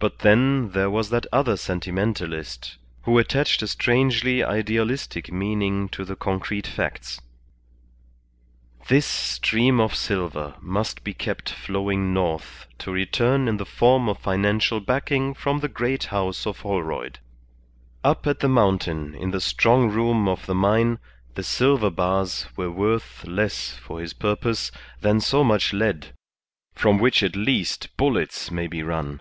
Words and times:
But 0.00 0.20
then 0.20 0.68
there 0.74 0.90
was 0.92 1.10
that 1.10 1.26
other 1.32 1.56
sentimentalist, 1.56 2.78
who 3.02 3.18
attached 3.18 3.62
a 3.62 3.66
strangely 3.66 4.44
idealistic 4.44 5.32
meaning 5.32 5.88
to 5.88 6.14
concrete 6.14 6.68
facts. 6.68 7.20
This 8.86 9.06
stream 9.06 9.80
of 9.80 9.96
silver 9.96 10.54
must 10.60 11.02
be 11.02 11.14
kept 11.14 11.50
flowing 11.50 12.14
north 12.14 12.68
to 12.78 12.92
return 12.92 13.48
in 13.48 13.56
the 13.56 13.66
form 13.66 14.08
of 14.08 14.20
financial 14.20 14.78
backing 14.78 15.34
from 15.34 15.58
the 15.58 15.68
great 15.68 16.04
house 16.04 16.46
of 16.46 16.60
Holroyd. 16.60 17.18
Up 18.04 18.24
at 18.28 18.38
the 18.38 18.48
mountain 18.48 19.16
in 19.16 19.32
the 19.32 19.40
strong 19.40 19.90
room 19.90 20.28
of 20.28 20.46
the 20.46 20.54
mine 20.54 21.00
the 21.34 21.42
silver 21.42 21.90
bars 21.90 22.46
were 22.56 22.70
worth 22.70 23.24
less 23.26 23.70
for 23.72 24.00
his 24.00 24.12
purpose 24.12 24.70
than 25.00 25.18
so 25.20 25.42
much 25.42 25.72
lead, 25.72 26.14
from 26.72 27.00
which 27.00 27.20
at 27.24 27.34
least 27.34 27.88
bullets 27.96 28.52
may 28.52 28.68
be 28.68 28.84
run. 28.84 29.20